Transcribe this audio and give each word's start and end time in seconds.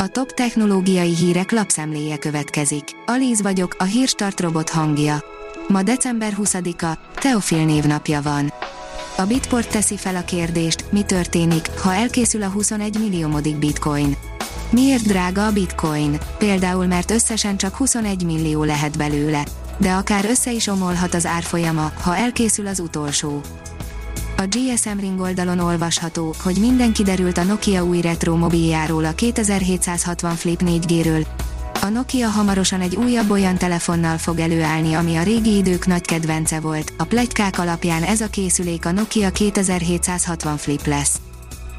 A 0.00 0.08
top 0.08 0.32
technológiai 0.32 1.14
hírek 1.14 1.50
lapszemléje 1.50 2.18
következik. 2.18 2.84
Alíz 3.06 3.42
vagyok, 3.42 3.74
a 3.78 3.84
hírstart 3.84 4.40
robot 4.40 4.70
hangja. 4.70 5.24
Ma 5.68 5.82
december 5.82 6.32
20-a, 6.36 6.98
Teofil 7.14 7.64
névnapja 7.64 8.22
van. 8.22 8.52
A 9.16 9.22
Bitport 9.22 9.70
teszi 9.70 9.96
fel 9.96 10.16
a 10.16 10.24
kérdést, 10.24 10.92
mi 10.92 11.02
történik, 11.02 11.70
ha 11.80 11.94
elkészül 11.94 12.42
a 12.42 12.48
21 12.48 12.98
milliómodik 12.98 13.56
bitcoin. 13.56 14.16
Miért 14.70 15.06
drága 15.06 15.46
a 15.46 15.52
bitcoin? 15.52 16.18
Például 16.38 16.86
mert 16.86 17.10
összesen 17.10 17.56
csak 17.56 17.74
21 17.74 18.24
millió 18.24 18.64
lehet 18.64 18.96
belőle. 18.96 19.44
De 19.78 19.92
akár 19.92 20.24
össze 20.24 20.52
is 20.52 20.66
omolhat 20.66 21.14
az 21.14 21.26
árfolyama, 21.26 21.92
ha 22.02 22.16
elkészül 22.16 22.66
az 22.66 22.80
utolsó. 22.80 23.40
A 24.40 24.46
GSM 24.46 24.98
Ring 24.98 25.20
oldalon 25.20 25.58
olvasható, 25.58 26.34
hogy 26.42 26.56
minden 26.56 26.92
kiderült 26.92 27.38
a 27.38 27.42
Nokia 27.42 27.84
új 27.84 28.00
retro 28.00 28.36
mobiljáról 28.36 29.04
a 29.04 29.12
2760 29.12 30.34
Flip 30.34 30.60
4G-ről. 30.64 31.26
A 31.80 31.86
Nokia 31.86 32.28
hamarosan 32.28 32.80
egy 32.80 32.96
újabb 32.96 33.30
olyan 33.30 33.56
telefonnal 33.56 34.18
fog 34.18 34.38
előállni, 34.38 34.94
ami 34.94 35.16
a 35.16 35.22
régi 35.22 35.56
idők 35.56 35.86
nagy 35.86 36.00
kedvence 36.00 36.60
volt. 36.60 36.92
A 36.96 37.04
plegykák 37.04 37.58
alapján 37.58 38.02
ez 38.02 38.20
a 38.20 38.26
készülék 38.26 38.86
a 38.86 38.90
Nokia 38.90 39.30
2760 39.30 40.56
Flip 40.56 40.86
lesz. 40.86 41.20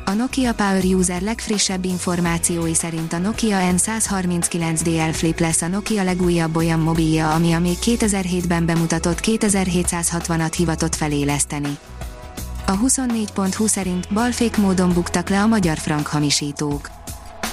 A 0.06 0.12
Nokia 0.12 0.54
Power 0.54 0.84
User 0.84 1.22
legfrissebb 1.22 1.86
információi 1.86 2.74
szerint 2.74 3.14
a 3.14 3.18
Nokia 3.18 3.58
N139DL 3.76 5.12
Flip 5.12 5.40
lesz 5.40 5.62
a 5.62 5.68
Nokia 5.68 6.04
legújabb 6.04 6.56
olyan 6.56 6.80
mobilja, 6.80 7.34
ami 7.34 7.54
a 7.54 7.60
még 7.60 7.78
2007-ben 7.82 8.66
bemutatott 8.66 9.20
2760-at 9.22 10.54
hivatott 10.58 10.96
feléleszteni. 10.96 11.78
A 12.70 12.78
24.20 12.78 13.68
szerint 13.68 14.14
balfék 14.14 14.58
módon 14.58 14.94
buktak 14.94 15.30
le 15.30 15.42
a 15.42 15.48
magyar 15.48 15.78
frank 15.78 16.08
hamisítók. 16.08 16.90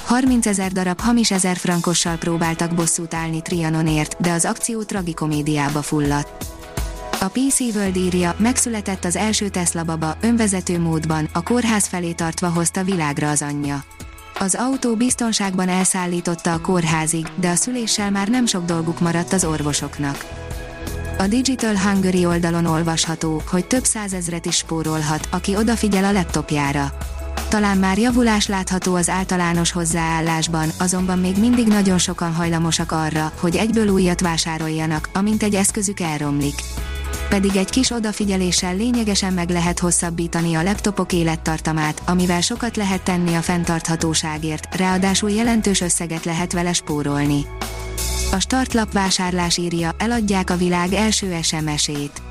30 0.04 0.46
ezer 0.46 0.72
darab 0.72 1.00
hamis 1.00 1.30
ezer 1.30 1.56
frankossal 1.56 2.16
próbáltak 2.16 2.74
bosszút 2.74 3.14
állni 3.14 3.42
Trianonért, 3.42 4.16
de 4.20 4.32
az 4.32 4.44
akció 4.44 4.82
tragikomédiába 4.82 5.82
fulladt. 5.82 6.46
A 7.20 7.28
PC 7.28 7.60
World 7.60 7.96
írja, 7.96 8.34
megszületett 8.38 9.04
az 9.04 9.16
első 9.16 9.48
Tesla 9.48 9.84
baba, 9.84 10.16
önvezető 10.20 10.80
módban, 10.80 11.28
a 11.32 11.42
kórház 11.42 11.86
felé 11.86 12.12
tartva 12.12 12.48
hozta 12.48 12.82
világra 12.82 13.30
az 13.30 13.42
anyja. 13.42 13.84
Az 14.38 14.54
autó 14.54 14.94
biztonságban 14.94 15.68
elszállította 15.68 16.52
a 16.52 16.60
kórházig, 16.60 17.26
de 17.34 17.48
a 17.48 17.54
szüléssel 17.54 18.10
már 18.10 18.28
nem 18.28 18.46
sok 18.46 18.64
dolguk 18.64 19.00
maradt 19.00 19.32
az 19.32 19.44
orvosoknak. 19.44 20.45
A 21.18 21.26
Digital 21.26 21.76
Hungary 21.76 22.26
oldalon 22.26 22.64
olvasható, 22.64 23.42
hogy 23.50 23.66
több 23.66 23.84
százezret 23.84 24.46
is 24.46 24.56
spórolhat, 24.56 25.28
aki 25.30 25.56
odafigyel 25.56 26.04
a 26.04 26.12
laptopjára. 26.12 26.92
Talán 27.48 27.78
már 27.78 27.98
javulás 27.98 28.46
látható 28.46 28.94
az 28.94 29.08
általános 29.08 29.72
hozzáállásban, 29.72 30.68
azonban 30.78 31.18
még 31.18 31.38
mindig 31.38 31.66
nagyon 31.66 31.98
sokan 31.98 32.34
hajlamosak 32.34 32.92
arra, 32.92 33.32
hogy 33.40 33.56
egyből 33.56 33.88
újat 33.88 34.20
vásároljanak, 34.20 35.08
amint 35.12 35.42
egy 35.42 35.54
eszközük 35.54 36.00
elromlik. 36.00 36.54
Pedig 37.28 37.56
egy 37.56 37.70
kis 37.70 37.90
odafigyeléssel 37.90 38.76
lényegesen 38.76 39.32
meg 39.32 39.50
lehet 39.50 39.78
hosszabbítani 39.78 40.54
a 40.54 40.62
laptopok 40.62 41.12
élettartamát, 41.12 42.02
amivel 42.06 42.40
sokat 42.40 42.76
lehet 42.76 43.02
tenni 43.02 43.34
a 43.34 43.42
fenntarthatóságért, 43.42 44.76
ráadásul 44.76 45.30
jelentős 45.30 45.80
összeget 45.80 46.24
lehet 46.24 46.52
vele 46.52 46.72
spórolni. 46.72 47.46
A 48.32 48.38
startlap 48.38 48.92
vásárlás 48.92 49.56
írja, 49.56 49.90
eladják 49.98 50.50
a 50.50 50.56
világ 50.56 50.92
első 50.92 51.36
SMS-ét. 51.42 52.22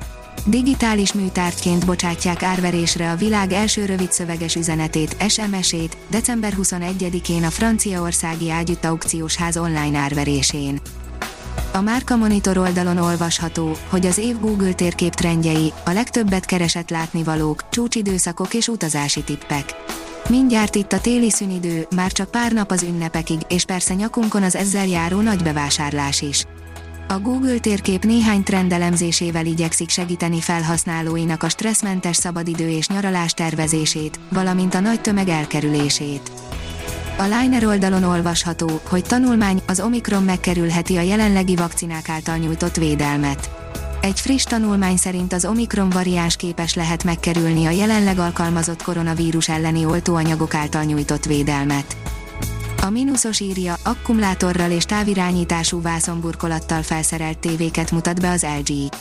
Digitális 0.44 1.12
műtárgyként 1.12 1.86
bocsátják 1.86 2.42
árverésre 2.42 3.10
a 3.10 3.16
világ 3.16 3.52
első 3.52 3.84
rövidszöveges 3.84 4.54
üzenetét, 4.54 5.16
SMS-ét, 5.28 5.96
december 6.10 6.52
21-én 6.62 7.44
a 7.44 7.50
franciaországi 7.50 8.50
ágyütt 8.50 8.84
aukciós 8.84 9.36
ház 9.36 9.56
online 9.56 9.98
árverésén. 9.98 10.80
A 11.72 11.80
Márka 11.80 12.16
Monitor 12.16 12.58
oldalon 12.58 12.96
olvasható, 12.96 13.76
hogy 13.88 14.06
az 14.06 14.18
év 14.18 14.40
Google 14.40 14.72
térkép 14.72 15.14
trendjei, 15.14 15.72
a 15.84 15.90
legtöbbet 15.90 16.44
keresett 16.44 16.90
látnivalók, 16.90 17.68
csúcsidőszakok 17.70 18.54
és 18.54 18.68
utazási 18.68 19.22
tippek. 19.22 19.74
Mindjárt 20.28 20.74
itt 20.74 20.92
a 20.92 21.00
téli 21.00 21.30
szünidő, 21.30 21.86
már 21.94 22.12
csak 22.12 22.30
pár 22.30 22.52
nap 22.52 22.70
az 22.70 22.82
ünnepekig, 22.82 23.40
és 23.48 23.64
persze 23.64 23.94
nyakunkon 23.94 24.42
az 24.42 24.56
ezzel 24.56 24.86
járó 24.86 25.20
nagy 25.20 25.42
bevásárlás 25.42 26.22
is. 26.22 26.44
A 27.08 27.18
Google 27.18 27.58
térkép 27.58 28.04
néhány 28.04 28.42
trendelemzésével 28.42 29.46
igyekszik 29.46 29.88
segíteni 29.88 30.40
felhasználóinak 30.40 31.42
a 31.42 31.48
stresszmentes 31.48 32.16
szabadidő 32.16 32.68
és 32.68 32.88
nyaralás 32.88 33.32
tervezését, 33.32 34.18
valamint 34.30 34.74
a 34.74 34.80
nagy 34.80 35.00
tömeg 35.00 35.28
elkerülését. 35.28 36.30
A 37.18 37.22
Liner 37.22 37.64
oldalon 37.66 38.02
olvasható, 38.02 38.80
hogy 38.88 39.04
tanulmány 39.04 39.60
az 39.66 39.80
Omikron 39.80 40.22
megkerülheti 40.22 40.96
a 40.96 41.00
jelenlegi 41.00 41.56
vakcinák 41.56 42.08
által 42.08 42.36
nyújtott 42.36 42.76
védelmet. 42.76 43.65
Egy 44.06 44.20
friss 44.20 44.44
tanulmány 44.44 44.96
szerint 44.96 45.32
az 45.32 45.44
Omikron 45.44 45.90
variáns 45.90 46.36
képes 46.36 46.74
lehet 46.74 47.04
megkerülni 47.04 47.66
a 47.66 47.70
jelenleg 47.70 48.18
alkalmazott 48.18 48.82
koronavírus 48.82 49.48
elleni 49.48 49.84
oltóanyagok 49.84 50.54
által 50.54 50.82
nyújtott 50.82 51.24
védelmet. 51.24 51.96
A 52.82 52.90
mínuszos 52.90 53.40
írja, 53.40 53.76
akkumulátorral 53.82 54.70
és 54.70 54.84
távirányítású 54.84 55.80
vászonburkolattal 55.80 56.82
felszerelt 56.82 57.38
tévéket 57.38 57.90
mutat 57.90 58.20
be 58.20 58.30
az 58.30 58.46
LG. 58.58 58.92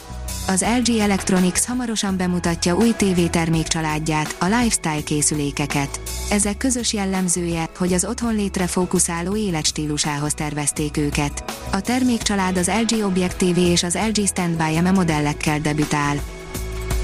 Az 0.48 0.66
LG 0.84 0.98
Electronics 0.98 1.66
hamarosan 1.66 2.18
bemutatja 2.18 2.76
új 2.76 2.92
TV 2.98 3.30
termékcsaládját, 3.30 4.36
a 4.40 4.46
lifestyle 4.46 5.02
készülékeket. 5.04 6.00
Ezek 6.30 6.58
közös 6.58 6.94
jellemzője, 6.94 7.70
hogy 7.78 7.94
az 7.94 8.06
otthon 8.06 8.36
létre 8.36 8.68
fókuszáló 8.68 9.36
életstílusához 9.36 10.34
tervezték 10.34 10.98
őket. 10.98 11.44
A 11.72 11.82
termékcsalád 11.82 12.58
az 12.58 12.72
LG 12.88 13.06
Object 13.06 13.38
TV 13.38 13.58
és 13.58 13.84
az 13.84 13.98
LG 14.14 14.26
Standby 14.26 14.80
ME 14.80 14.92
modellekkel 14.92 15.60
debütál. 15.60 16.18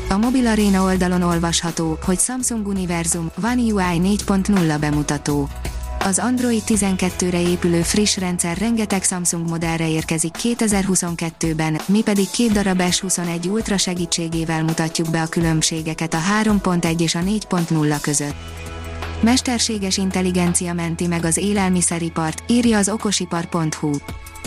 A 0.09 0.17
Mobil 0.17 0.47
Arena 0.47 0.83
oldalon 0.83 1.21
olvasható, 1.21 1.97
hogy 2.05 2.19
Samsung 2.19 2.67
Universum 2.67 3.31
One 3.43 3.61
UI 3.61 4.17
4.0 4.25 4.77
bemutató. 4.79 5.49
Az 6.03 6.19
Android 6.19 6.61
12-re 6.67 7.41
épülő 7.41 7.81
friss 7.81 8.17
rendszer 8.17 8.57
rengeteg 8.57 9.03
Samsung 9.03 9.49
modellre 9.49 9.89
érkezik 9.89 10.35
2022-ben, 10.43 11.81
mi 11.85 12.01
pedig 12.01 12.29
két 12.29 12.51
darab 12.51 12.81
S21 12.81 13.49
Ultra 13.51 13.77
segítségével 13.77 14.63
mutatjuk 14.63 15.09
be 15.09 15.21
a 15.21 15.27
különbségeket 15.27 16.13
a 16.13 16.19
3.1 16.43 16.99
és 16.99 17.15
a 17.15 17.19
4.0 17.19 17.97
között. 18.01 18.35
Mesterséges 19.21 19.97
intelligencia 19.97 20.73
menti 20.73 21.07
meg 21.07 21.25
az 21.25 21.37
élelmiszeripart, 21.37 22.43
írja 22.47 22.77
az 22.77 22.89
okosipar.hu. 22.89 23.91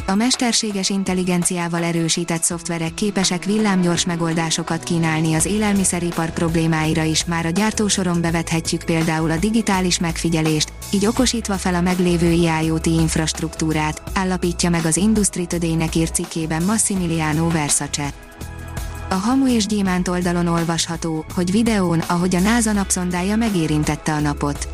A 0.07 0.15
mesterséges 0.15 0.91
intelligenciával 0.91 1.85
erősített 1.85 2.43
szoftverek 2.43 2.95
képesek 2.95 3.45
villámgyors 3.45 4.05
megoldásokat 4.05 4.83
kínálni 4.83 5.35
az 5.35 5.45
élelmiszeripar 5.45 6.31
problémáira 6.31 7.03
is, 7.03 7.25
már 7.25 7.47
a 7.47 7.51
gyártósoron 7.51 8.21
bevethetjük 8.21 8.83
például 8.83 9.31
a 9.31 9.37
digitális 9.37 9.99
megfigyelést, 9.99 10.73
így 10.91 11.07
okosítva 11.07 11.55
fel 11.55 11.75
a 11.75 11.81
meglévő 11.81 12.31
IoT 12.31 12.87
infrastruktúrát, 12.87 14.03
állapítja 14.15 14.71
meg 14.71 14.85
az 14.85 14.97
Industry 14.97 15.47
Today-nek 15.47 15.95
írt 15.95 16.15
cikkében 16.15 16.63
Massimiliano 16.63 17.49
Versace. 17.49 18.13
A 19.09 19.15
Hamu 19.15 19.49
és 19.49 19.67
Gyémánt 19.67 20.09
oldalon 20.09 20.47
olvasható, 20.47 21.25
hogy 21.35 21.51
videón, 21.51 21.99
ahogy 21.99 22.35
a 22.35 22.41
NASA 22.41 22.73
napszondája 22.73 23.37
megérintette 23.37 24.13
a 24.13 24.21
napot. 24.21 24.69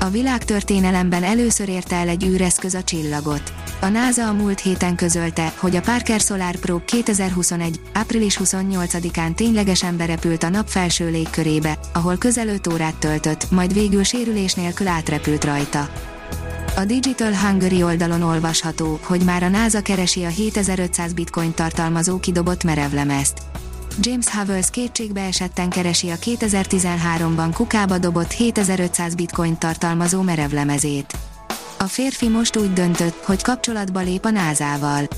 A 0.00 0.08
világtörténelemben 0.08 1.22
először 1.22 1.68
érte 1.68 1.96
el 1.96 2.08
egy 2.08 2.24
űreszköz 2.24 2.74
a 2.74 2.82
csillagot. 2.82 3.61
A 3.82 3.88
NASA 3.88 4.28
a 4.28 4.32
múlt 4.32 4.60
héten 4.60 4.96
közölte, 4.96 5.52
hogy 5.56 5.76
a 5.76 5.80
Parker 5.80 6.20
Solar 6.20 6.56
Probe 6.56 6.84
2021. 6.84 7.80
április 7.92 8.38
28-án 8.44 9.34
ténylegesen 9.34 9.96
berepült 9.96 10.42
a 10.42 10.48
nap 10.48 10.68
felső 10.68 11.10
légkörébe, 11.10 11.78
ahol 11.92 12.16
közel 12.16 12.48
5 12.48 12.66
órát 12.72 12.94
töltött, 12.94 13.50
majd 13.50 13.72
végül 13.72 14.02
sérülés 14.02 14.54
nélkül 14.54 14.88
átrepült 14.88 15.44
rajta. 15.44 15.88
A 16.76 16.84
Digital 16.84 17.34
Hungary 17.34 17.82
oldalon 17.82 18.22
olvasható, 18.22 18.98
hogy 19.02 19.24
már 19.24 19.42
a 19.42 19.48
NASA 19.48 19.80
keresi 19.80 20.24
a 20.24 20.28
7500 20.28 21.12
bitcoin 21.12 21.54
tartalmazó 21.54 22.18
kidobott 22.18 22.64
merevlemezt. 22.64 23.38
James 24.00 24.28
Havels 24.28 24.70
kétségbe 24.70 25.20
esetten 25.20 25.70
keresi 25.70 26.10
a 26.10 26.16
2013-ban 26.16 27.50
kukába 27.54 27.98
dobott 27.98 28.30
7500 28.30 29.14
bitcoin 29.14 29.58
tartalmazó 29.58 30.22
merevlemezét. 30.22 31.16
A 31.82 31.86
férfi 31.86 32.28
most 32.28 32.56
úgy 32.56 32.72
döntött, 32.72 33.24
hogy 33.24 33.42
kapcsolatba 33.42 34.00
lép 34.00 34.24
a 34.24 34.30
názával. 34.30 35.08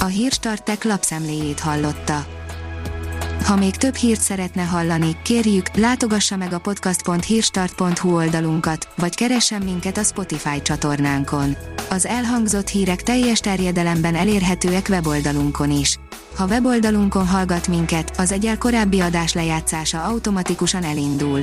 A 0.00 0.04
hírstartek 0.04 0.84
lapszemléjét 0.84 1.60
hallotta. 1.60 2.26
Ha 3.44 3.56
még 3.56 3.76
több 3.76 3.94
hírt 3.94 4.20
szeretne 4.20 4.62
hallani, 4.62 5.16
kérjük, 5.22 5.76
látogassa 5.76 6.36
meg 6.36 6.52
a 6.52 6.58
podcast.hírstart.hu 6.58 8.14
oldalunkat, 8.14 8.88
vagy 8.96 9.14
keressen 9.14 9.62
minket 9.62 9.96
a 9.96 10.02
Spotify 10.02 10.62
csatornánkon. 10.62 11.56
Az 11.90 12.06
elhangzott 12.06 12.68
hírek 12.68 13.02
teljes 13.02 13.40
terjedelemben 13.40 14.14
elérhetőek 14.14 14.86
weboldalunkon 14.88 15.70
is. 15.70 15.98
Ha 16.36 16.46
weboldalunkon 16.46 17.26
hallgat 17.26 17.68
minket, 17.68 18.12
az 18.18 18.32
egyel 18.32 18.58
korábbi 18.58 19.00
adás 19.00 19.32
lejátszása 19.32 20.02
automatikusan 20.02 20.82
elindul. 20.82 21.42